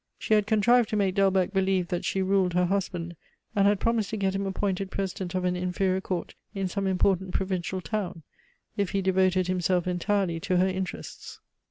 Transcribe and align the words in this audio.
She 0.17 0.33
had 0.33 0.47
contrived 0.47 0.89
to 0.89 0.95
make 0.95 1.13
Delbecq 1.13 1.53
believe 1.53 1.89
that 1.89 2.05
she 2.05 2.23
ruled 2.23 2.53
her 2.55 2.65
husband, 2.65 3.15
and 3.55 3.67
had 3.67 3.79
promised 3.79 4.09
to 4.09 4.17
get 4.17 4.33
him 4.33 4.47
appointed 4.47 4.89
President 4.89 5.35
of 5.35 5.45
an 5.45 5.55
inferior 5.55 6.01
court 6.01 6.33
in 6.55 6.67
some 6.67 6.87
important 6.87 7.35
provincial 7.35 7.81
town, 7.81 8.23
if 8.75 8.93
he 8.93 9.03
devoted 9.03 9.45
himself 9.47 9.85
entirely 9.85 10.39
to 10.39 10.57
her 10.57 10.67
interests. 10.67 11.39